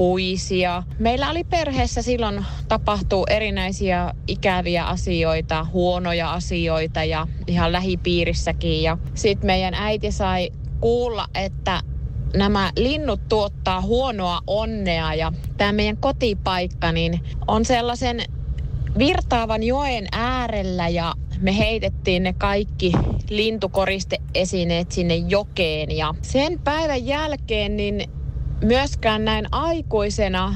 [0.00, 0.82] puisia.
[0.98, 8.82] Meillä oli perheessä silloin tapahtuu erinäisiä ikäviä asioita, huonoja asioita ja ihan lähipiirissäkin.
[8.82, 11.80] Ja sitten meidän äiti sai kuulla, että
[12.36, 18.22] nämä linnut tuottaa huonoa onnea ja tämä meidän kotipaikka niin on sellaisen
[18.98, 22.92] virtaavan joen äärellä ja me heitettiin ne kaikki
[23.30, 28.04] lintukoristeesineet sinne jokeen ja sen päivän jälkeen niin
[28.64, 30.54] myöskään näin aikuisena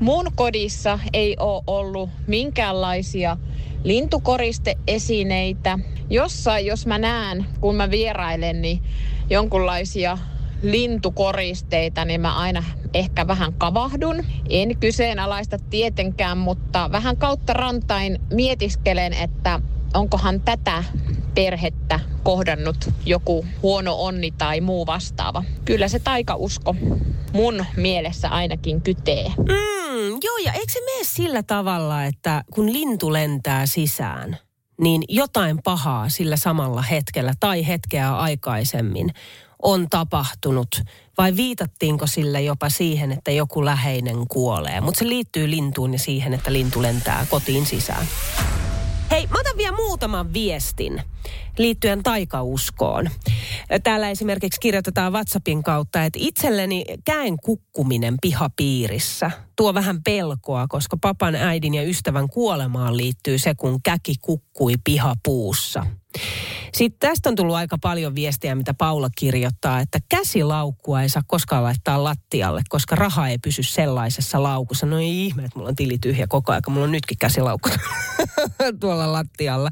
[0.00, 3.36] mun kodissa ei ole ollut minkäänlaisia
[3.84, 5.78] lintukoristeesineitä.
[6.10, 8.82] Jossain, jos mä näen, kun mä vierailen, niin
[9.30, 10.18] jonkunlaisia
[10.62, 14.24] lintukoristeita, niin mä aina ehkä vähän kavahdun.
[14.48, 19.60] En kyseenalaista tietenkään, mutta vähän kautta rantain mietiskelen, että
[19.94, 20.84] onkohan tätä
[21.34, 22.76] perhettä kohdannut
[23.06, 25.44] joku huono onni tai muu vastaava.
[25.64, 26.76] Kyllä se taikausko
[27.32, 29.28] mun mielessä ainakin kytee.
[29.38, 34.38] Mm, joo, ja eikö se mene sillä tavalla, että kun lintu lentää sisään,
[34.80, 39.10] niin jotain pahaa sillä samalla hetkellä tai hetkeä aikaisemmin
[39.62, 40.82] on tapahtunut?
[41.18, 44.80] Vai viitattiinko sillä jopa siihen, että joku läheinen kuolee?
[44.80, 48.06] Mutta se liittyy lintuun ja siihen, että lintu lentää kotiin sisään.
[49.10, 51.02] Hei, mä otan vielä muutaman viestin
[51.58, 53.10] liittyen taikauskoon.
[53.82, 61.34] Täällä esimerkiksi kirjoitetaan WhatsAppin kautta, että itselleni käen kukkuminen pihapiirissä tuo vähän pelkoa, koska papan,
[61.34, 65.86] äidin ja ystävän kuolemaan liittyy se, kun käki kukkui pihapuussa.
[66.74, 71.62] Sitten tästä on tullut aika paljon viestiä, mitä Paula kirjoittaa, että käsilaukkua ei saa koskaan
[71.62, 74.86] laittaa lattialle, koska raha ei pysy sellaisessa laukussa.
[74.86, 77.68] No ei ihme, että mulla on tili tyhjä koko ajan, mulla on nytkin käsilaukku
[78.80, 79.70] tuolla lattialla.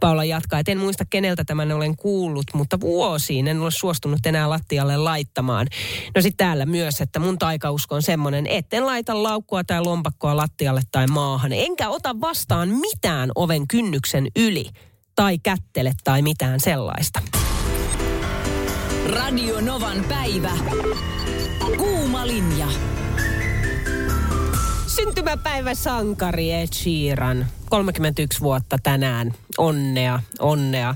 [0.00, 4.50] Paula jatkaa, että en muista keneltä tämän olen kuullut, mutta vuosiin en ole suostunut enää
[4.50, 5.66] lattialle laittamaan.
[6.14, 10.80] No sitten täällä myös, että mun taikausko on semmoinen, etten laita laukkua tai lompakkoa lattialle
[10.92, 11.52] tai maahan.
[11.52, 14.64] Enkä ota vastaan mitään oven kynnyksen yli
[15.14, 17.22] tai kättele tai mitään sellaista.
[19.06, 20.52] Radio Novan päivä.
[21.76, 22.66] Kuuma linja.
[24.96, 27.46] Syntymäpäivä sankari Ed Sheeran.
[27.70, 29.34] 31 vuotta tänään.
[29.58, 30.94] Onnea, onnea.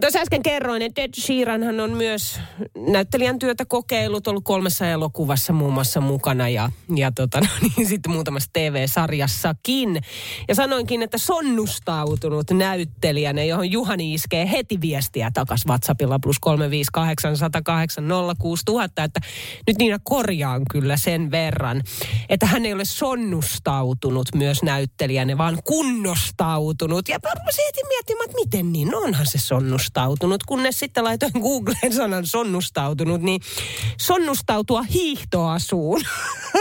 [0.00, 2.40] Tuossa äsken kerroin, että Ed Sheeranhan on myös
[2.88, 8.12] näyttelijän työtä kokeillut, ollut kolmessa elokuvassa muun muassa mukana ja, ja tota, no niin, sitten
[8.12, 10.02] muutamassa TV-sarjassakin.
[10.48, 17.34] Ja sanoinkin, että sonnustautunut näyttelijänä, johon Juhani iskee heti viestiä takas WhatsAppilla plus 358
[19.04, 19.20] että
[19.66, 21.82] nyt Niina korjaan kyllä sen verran,
[22.28, 27.08] että hän ei ole sonnustautunut myös näyttelijänä, vaan kunnostautunut.
[27.08, 27.30] Ja mä
[27.66, 32.26] heti miettimään, että miten niin, no onhan se sonnustautunut sonnustautunut, kunnes sitten laitoin Googleen sanan
[32.26, 33.40] sonnustautunut, niin
[34.00, 36.00] sonnustautua hiihtoasuun.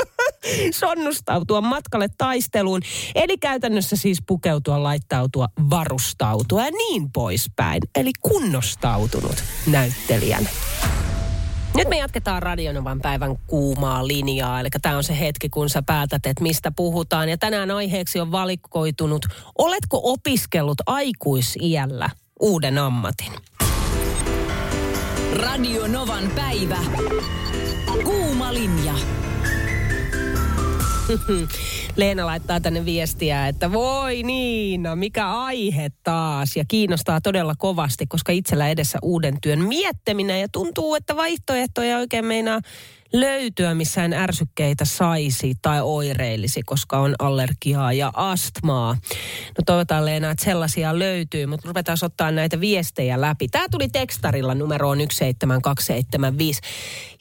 [0.72, 2.82] sonnustautua matkalle taisteluun.
[3.16, 7.82] Eli käytännössä siis pukeutua, laittautua, varustautua ja niin poispäin.
[7.96, 10.50] Eli kunnostautunut näyttelijän.
[11.76, 16.26] Nyt me jatketaan Radionovan päivän kuumaa linjaa, eli tämä on se hetki, kun sä päätät,
[16.26, 17.30] että mistä puhutaan.
[17.30, 19.26] Ja tänään aiheeksi on valikoitunut,
[19.58, 22.10] oletko opiskellut aikuisiällä
[22.40, 23.34] uuden ammatin.
[25.34, 26.78] Radio Novan päivä.
[28.04, 28.94] Kuuma linja.
[31.96, 36.56] Leena laittaa tänne viestiä, että voi Niina, mikä aihe taas.
[36.56, 40.42] Ja kiinnostaa todella kovasti, koska itsellä edessä uuden työn miettiminen.
[40.42, 42.60] Ja tuntuu, että vaihtoehtoja oikein meinaa
[43.14, 48.94] löytyä, missään ärsykkeitä saisi tai oireillisi, koska on allergiaa ja astmaa.
[49.58, 53.48] No toivotaan Leena, että sellaisia löytyy, mutta ruvetaan ottaa näitä viestejä läpi.
[53.48, 56.62] Tämä tuli tekstarilla numeroon 17275.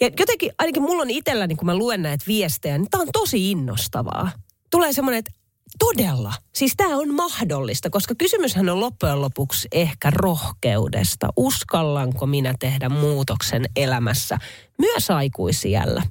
[0.01, 3.51] Ja jotenkin, ainakin mulla on itselläni, kun mä luen näitä viestejä, niin tämä on tosi
[3.51, 4.31] innostavaa.
[4.75, 5.33] Tulee semmoinen, että
[5.79, 6.33] Todella.
[6.53, 11.29] Siis tämä on mahdollista, koska kysymyshän on loppujen lopuksi ehkä rohkeudesta.
[11.37, 14.39] Uskallanko minä tehdä muutoksen elämässä
[14.79, 16.03] myös aikuisiällä?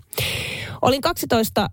[0.82, 1.70] Olin 12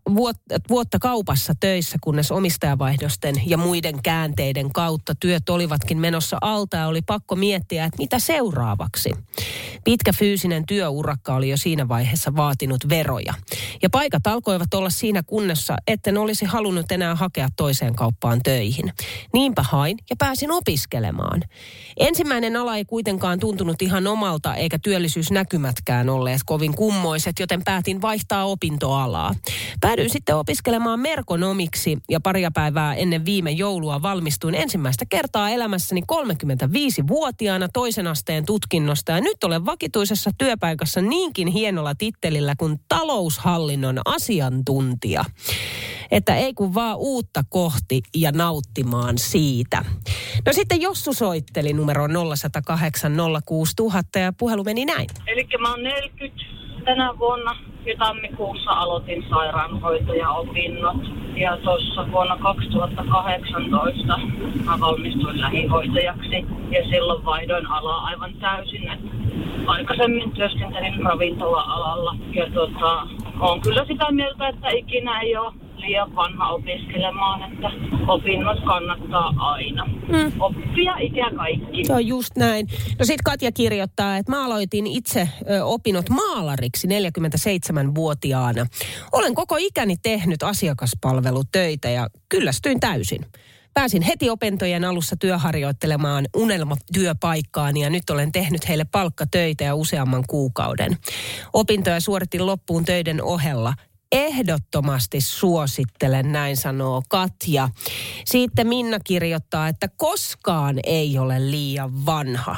[0.68, 7.02] vuotta, kaupassa töissä, kunnes omistajavaihdosten ja muiden käänteiden kautta työt olivatkin menossa alta ja oli
[7.02, 9.10] pakko miettiä, että mitä seuraavaksi.
[9.84, 13.34] Pitkä fyysinen työurakka oli jo siinä vaiheessa vaatinut veroja.
[13.82, 18.92] Ja paikat alkoivat olla siinä kunnossa, etten olisi halunnut enää hakea toiseen kauppaan töihin.
[19.32, 21.42] Niinpä hain ja pääsin opiskelemaan.
[21.96, 28.44] Ensimmäinen ala ei kuitenkaan tuntunut ihan omalta, eikä työllisyysnäkymätkään olleet kovin kummoiset, joten päätin vaihtaa
[28.44, 29.34] opintoalaa.
[29.80, 37.68] Päädyin sitten opiskelemaan merkonomiksi ja paria päivää ennen viime joulua valmistuin ensimmäistä kertaa elämässäni 35-vuotiaana
[37.72, 45.24] toisen asteen tutkinnosta ja nyt olen vakituisessa työpaikassa niinkin hienolla tittelillä kuin taloushallinnon asiantuntija.
[46.10, 49.84] Että ei kun vaan uutta kohti ja nauttimaan siitä.
[50.46, 53.16] No sitten Jossu soitteli numero 0108
[53.46, 55.06] 06000 ja puhelu meni näin.
[55.26, 60.96] Eli mä oon 40 tänä vuonna ja tammikuussa aloitin sairaanhoitajaopinnot.
[61.36, 64.20] Ja tuossa vuonna 2018
[64.64, 68.90] mä valmistuin lähihoitajaksi ja silloin vaihdoin alaa aivan täysin.
[68.90, 69.00] Et
[69.66, 73.06] aikaisemmin työskentelin ravintola-alalla ja tota,
[73.40, 77.70] on kyllä sitä mieltä, että ikinä ei ole liian vanha opiskelemaan, että
[78.08, 79.84] opinnot kannattaa aina.
[79.84, 80.32] Mm.
[80.40, 81.84] Oppia ikä kaikki.
[81.84, 82.66] Se on just näin.
[82.98, 85.28] No sit Katja kirjoittaa, että mä aloitin itse
[85.64, 88.66] opinnot maalariksi 47-vuotiaana.
[89.12, 93.26] Olen koko ikäni tehnyt asiakaspalvelutöitä ja kyllästyin täysin.
[93.74, 100.96] Pääsin heti opintojen alussa työharjoittelemaan unelmatyöpaikkaani ja nyt olen tehnyt heille palkkatöitä ja useamman kuukauden.
[101.52, 103.74] Opintoja suoritin loppuun töiden ohella
[104.12, 107.68] ehdottomasti suosittelen, näin sanoo Katja.
[108.24, 112.56] Sitten Minna kirjoittaa, että koskaan ei ole liian vanha.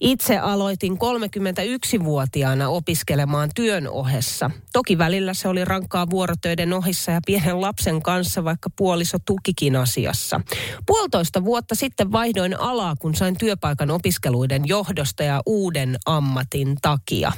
[0.00, 4.50] Itse aloitin 31-vuotiaana opiskelemaan työn ohessa.
[4.72, 10.40] Toki välillä se oli rankkaa vuorotöiden ohissa ja pienen lapsen kanssa, vaikka puoliso tukikin asiassa.
[10.86, 17.32] Puolitoista vuotta sitten vaihdoin alaa, kun sain työpaikan opiskeluiden johdosta ja uuden ammatin takia.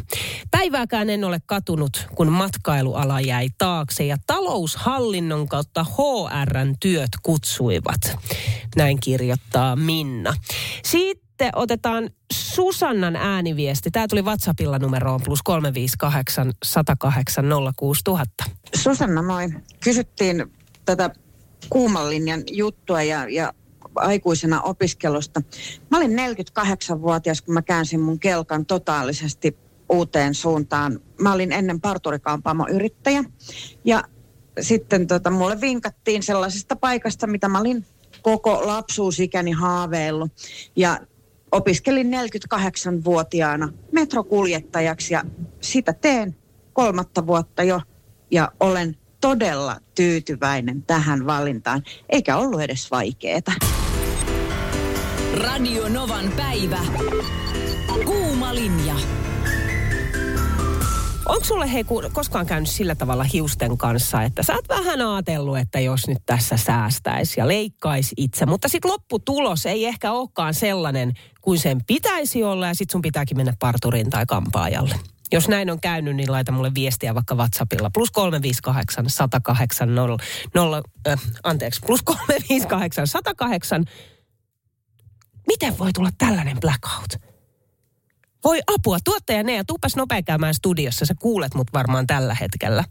[0.51, 8.01] Päivääkään en ole katunut, kun matkailuala jäi taakse ja taloushallinnon kautta HRn työt kutsuivat.
[8.77, 10.35] Näin kirjoittaa Minna.
[10.85, 13.91] Sitten otetaan Susannan ääniviesti.
[13.91, 17.45] Tämä tuli WhatsAppilla numeroon plus 358 108
[17.77, 18.45] 06000.
[18.77, 19.49] Susanna, moi.
[19.85, 20.53] Kysyttiin
[20.85, 21.11] tätä
[21.71, 23.53] kuuman linjan juttua ja, ja
[23.95, 25.43] aikuisena opiskelusta.
[25.91, 29.59] Mä olin 48-vuotias, kun mä käänsin mun kelkan totaalisesti
[29.90, 31.00] uuteen suuntaan.
[31.20, 33.24] Mä olin ennen parturikampaamo yrittäjä
[33.85, 34.05] ja
[34.61, 37.87] sitten tota, mulle vinkattiin sellaisesta paikasta, mitä mä olin
[38.22, 40.33] koko lapsuusikäni haaveillut.
[40.76, 40.98] Ja
[41.53, 45.24] opiskelin 48-vuotiaana metrokuljettajaksi ja
[45.61, 46.37] sitä teen
[46.72, 47.81] kolmatta vuotta jo
[48.31, 53.53] ja olen todella tyytyväinen tähän valintaan, eikä ollut edes vaikeeta.
[55.35, 56.79] Radio Novan päivä.
[58.05, 58.94] Kuuma linja.
[61.31, 65.81] Onko sulle hei koskaan käynyt sillä tavalla hiusten kanssa, että sä oot vähän ajatellut, että
[65.81, 71.59] jos nyt tässä säästäisi ja leikkaisi itse, mutta sitten lopputulos ei ehkä olekaan sellainen kuin
[71.59, 74.95] sen pitäisi olla ja sitten sun pitääkin mennä parturiin tai kampaajalle.
[75.33, 77.90] Jos näin on käynyt, niin laita mulle viestiä vaikka WhatsAppilla.
[77.95, 80.16] Plus 358 108 0,
[80.55, 83.85] 0 äh, anteeksi, plus 358 108.
[85.47, 87.30] Miten voi tulla tällainen blackout?
[88.44, 92.85] Voi apua, tuottaja Nea, tuupas nopea käymään studiossa, sä kuulet mut varmaan tällä hetkellä.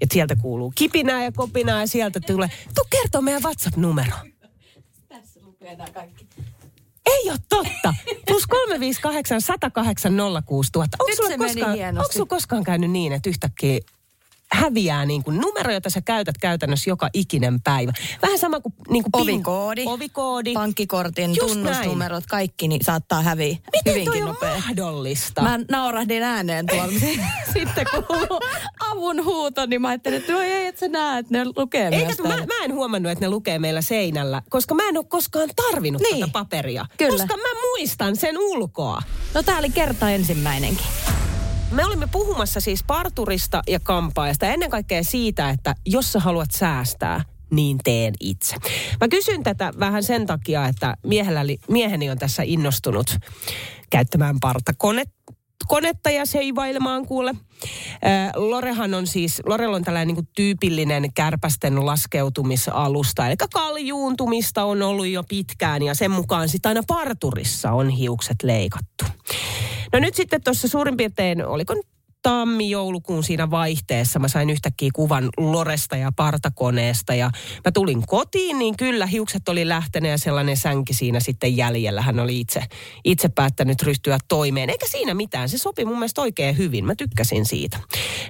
[0.00, 4.16] Ja sieltä kuuluu kipinää ja kopinaa ja sieltä tulee, tu kertoo meidän WhatsApp-numero.
[5.08, 6.26] Tässä lukee nämä kaikki.
[7.06, 7.94] Ei ole totta.
[8.26, 10.12] Plus 358 108
[10.46, 10.96] 06000.
[11.00, 13.80] Onko sulla, koskaan, onko sulla koskaan käynyt niin, että yhtäkkiä
[14.52, 17.92] häviää niin kuin numero, jota sä käytät käytännössä joka ikinen päivä.
[18.22, 19.84] Vähän sama kuin, niin kuin Ovikoodi.
[19.86, 20.52] Ovikoodi.
[20.52, 24.54] Pankkikortin Just tunnusnumerot, kaikki niin saattaa häviä Miten hyvinkin toi on nopea.
[24.54, 25.42] mahdollista?
[25.42, 26.92] Mä naurahdin ääneen tuolla.
[27.52, 28.40] Sitten kuuluu
[28.90, 32.22] avun huuto, niin mä ajattelin, että no ei, et sä näe, että ne lukee Eikä,
[32.22, 36.02] mä, mä en huomannut, että ne lukee meillä seinällä, koska mä en ole koskaan tarvinnut
[36.02, 36.20] Niin.
[36.20, 36.86] tätä paperia.
[36.98, 37.10] Kyllä.
[37.10, 39.02] Koska mä muistan sen ulkoa.
[39.34, 40.86] No tää oli kerta ensimmäinenkin.
[41.70, 46.50] Me olimme puhumassa siis parturista ja kampaajasta ja ennen kaikkea siitä, että jos sä haluat
[46.50, 48.56] säästää, niin teen itse.
[49.00, 53.16] Mä kysyn tätä vähän sen takia, että miehellä, mieheni on tässä innostunut
[53.90, 55.18] käyttämään partakonetta
[55.68, 57.34] konetta ja seivailemaan kuule.
[58.36, 65.22] Lorehan on siis, Lorella on tällainen niin tyypillinen kärpästen laskeutumisalusta, eli kaljuuntumista on ollut jo
[65.22, 69.04] pitkään ja sen mukaan sitten aina parturissa on hiukset leikattu.
[69.92, 71.86] No nyt sitten tuossa suurin piirtein, oliko nyt
[72.22, 77.30] tammi-joulukuun siinä vaihteessa mä sain yhtäkkiä kuvan Loresta ja partakoneesta ja
[77.64, 82.02] mä tulin kotiin, niin kyllä hiukset oli lähtenyt ja sellainen sänki siinä sitten jäljellä.
[82.02, 82.62] Hän oli itse,
[83.04, 84.70] itse päättänyt ryhtyä toimeen.
[84.70, 86.84] Eikä siinä mitään, se sopi mun mielestä oikein hyvin.
[86.84, 87.78] Mä tykkäsin siitä.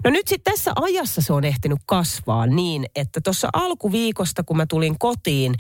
[0.05, 4.67] No nyt sitten tässä ajassa se on ehtinyt kasvaa niin, että tuossa alkuviikosta kun mä
[4.67, 5.55] tulin kotiin,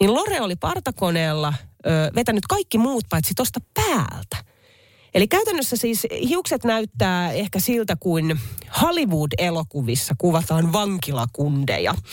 [0.00, 1.54] niin Lore oli partakoneella
[1.86, 4.53] ö, vetänyt kaikki muut paitsi tuosta päältä.
[5.14, 8.40] Eli käytännössä siis hiukset näyttää ehkä siltä kuin
[8.82, 11.94] Hollywood-elokuvissa kuvataan vankilakundeja.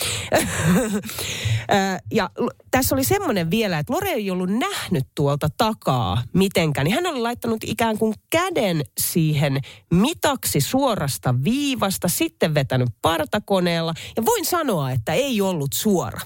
[2.12, 2.30] Ja
[2.72, 6.86] tässä oli semmoinen vielä, että Lore ei ollut nähnyt tuolta takaa mitenkään.
[6.86, 9.60] Niin hän oli laittanut ikään kuin käden siihen
[9.92, 13.94] mitaksi suorasta viivasta, sitten vetänyt partakoneella.
[14.18, 16.20] Ja voin sanoa, että ei ollut suora.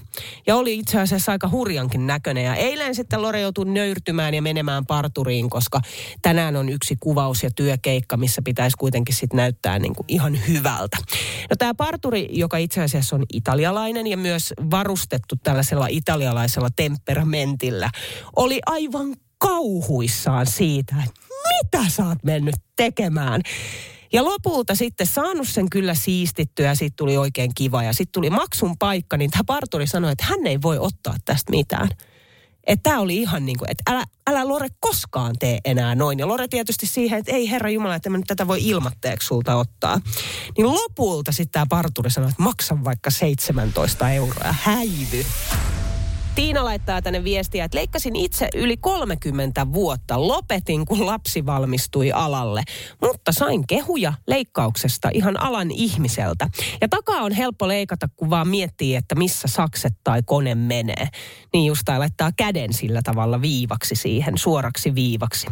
[0.48, 2.46] Ja oli itse asiassa aika hurjankin näköinen.
[2.46, 5.82] Ja eilen sitten Lore joutui nöyrtymään ja menemään parturiin, koska
[6.22, 10.98] tänään on yksi kuvaus ja työkeikka, missä pitäisi kuitenkin sitten näyttää niin kuin ihan hyvältä.
[11.50, 17.90] No tämä parturi, joka itse asiassa on italialainen ja myös varustettu tällaisella italialaisella temperamentillä,
[18.36, 21.22] oli aivan kauhuissaan siitä, että
[21.64, 23.42] mitä sä oot mennyt tekemään.
[24.14, 27.84] Ja lopulta sitten saanut sen kyllä siistittyä ja siitä tuli oikein kiva.
[27.84, 31.52] Ja sitten tuli maksun paikka, niin tämä parturi sanoi, että hän ei voi ottaa tästä
[31.52, 31.90] mitään.
[32.68, 36.20] Että tämä oli ihan niin kuin, että älä, älä Lore koskaan tee enää noin.
[36.20, 39.56] Ja Lore tietysti siihen, että ei herra Jumala, että mä nyt tätä voi ilmatteeksi sulta
[39.56, 40.02] ottaa.
[40.58, 45.26] Niin lopulta sitten tämä parturi sanoi, että maksa vaikka 17 euroa, häivy.
[46.36, 50.28] Tiina laittaa tänne viestiä, että leikkasin itse yli 30 vuotta.
[50.28, 52.64] Lopetin, kun lapsi valmistui alalle.
[53.02, 56.50] Mutta sain kehuja leikkauksesta ihan alan ihmiseltä.
[56.82, 61.08] Ja takaa on helppo leikata, kun vaan miettii, että missä sakset tai kone menee.
[61.54, 65.48] Niin just laittaa käden sillä tavalla viivaksi siihen, suoraksi viivaksi.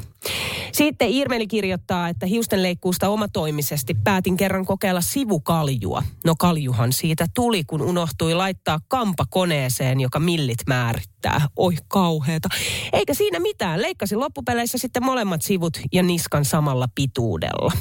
[0.71, 6.03] Sitten Irmeli kirjoittaa, että hiusten leikkuusta omatoimisesti päätin kerran kokeilla sivukaljua.
[6.25, 11.47] No kaljuhan siitä tuli, kun unohtui laittaa kampa koneeseen, joka millit määrittää.
[11.55, 12.49] Oi kauheeta.
[12.93, 13.81] Eikä siinä mitään.
[13.81, 17.71] Leikkasin loppupeleissä sitten molemmat sivut ja niskan samalla pituudella.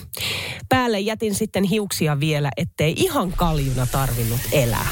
[0.69, 4.89] Päälle jätin sitten hiuksia vielä, ettei ihan kaljuna tarvinnut elää.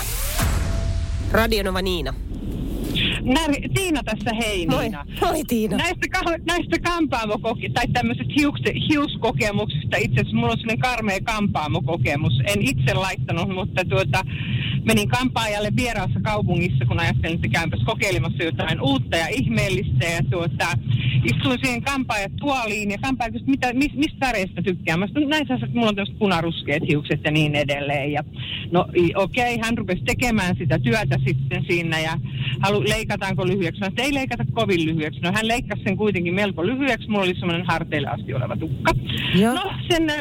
[1.33, 2.15] Radionova Niina.
[3.23, 5.07] Näri, Tiina tässä hei Moi, Niina.
[5.21, 5.77] moi Tiina.
[5.77, 12.41] Näistä, ka- näistä kampaamokoke- tai tämmöisistä hiukse, hiuskokemuksista itse asiassa mulla on sellainen karmea kampaamokokemus.
[12.47, 14.25] En itse laittanut, mutta tuota,
[14.85, 20.07] menin kampaajalle vieraassa kaupungissa, kun ajattelin, että käynpäs kokeilemassa jotain uutta ja ihmeellistä.
[20.07, 20.69] Ja tuota,
[21.25, 24.97] istuin siihen kampaajat tuoliin ja kampaaja kysyi, mitä, mis, mistä väreistä tykkää.
[24.97, 28.13] Mä sanoin, näissä että mulla on tämmöiset punaruskeat hiukset ja niin edelleen.
[28.13, 28.25] Ja
[28.71, 32.19] no okei, hän rupesi tekemään sitä työtä sitten siinä ja
[32.61, 32.81] halu,
[33.11, 33.85] leikataanko lyhyeksi.
[33.85, 35.21] Että ei leikata kovin lyhyeksi.
[35.21, 37.09] No hän leikkasi sen kuitenkin melko lyhyeksi.
[37.09, 38.93] Mulla oli semmoinen harteille asti oleva tukka.
[39.35, 39.55] Joo.
[39.55, 40.17] No sen äh,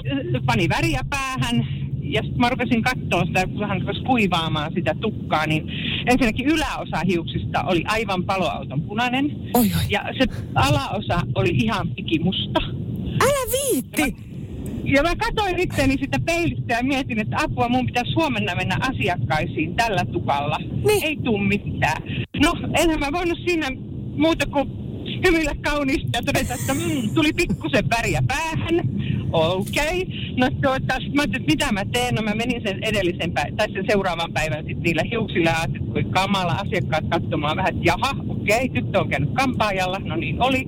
[0.46, 1.68] pani väriä päähän
[2.02, 5.72] ja sitten mä rupesin katsoa sitä, kun hän rupesi kuivaamaan sitä tukkaa, niin
[6.06, 9.26] ensinnäkin yläosa hiuksista oli aivan paloauton punainen.
[9.54, 9.84] Oi, oi.
[9.90, 10.26] Ja se
[10.56, 12.62] alaosa oli ihan pikimusta.
[13.22, 14.30] Älä viitti!
[14.84, 19.76] Ja mä katsoin itseäni sitä peilistä ja mietin, että apua, mun pitäisi huomenna mennä asiakkaisiin
[19.76, 20.58] tällä tukalla.
[20.88, 21.04] Niin.
[21.04, 22.02] Ei tuu mitään.
[22.40, 23.68] No, enhän mä voinut siinä
[24.18, 24.70] muuta kuin
[25.26, 28.90] hymyillä kauniisti ja todeta, että mm, tuli pikkusen väriä päähän.
[29.32, 30.02] Okei.
[30.02, 30.06] Okay.
[30.38, 32.16] No tuota, sit mä ajattelin, että mitä mä teen?
[32.16, 35.94] No mä menin sen edellisen päivän, tai sen seuraavan päivän sitten niillä hiuksilla ja ajattelin,
[35.94, 40.00] voi kamala asiakkaat katsomaan vähän, että jaha, okei, okay, tyttö on käynyt kampaajalla.
[40.00, 40.66] No niin oli.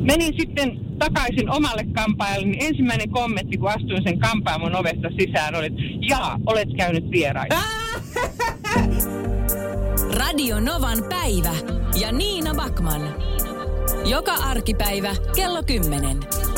[0.00, 5.66] Menin sitten takaisin omalle kampaajalle, niin ensimmäinen kommentti, kun astuin sen kampaamon ovesta sisään, oli,
[5.66, 7.56] että jaa, olet käynyt vieraita.
[10.16, 11.54] Radio Novan päivä
[12.00, 13.14] ja Niina Backman.
[14.04, 16.51] Joka arkipäivä kello 10.